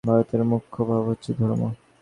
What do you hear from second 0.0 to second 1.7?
ভারতের মুখ্য ভাব হচ্ছে ধর্ম।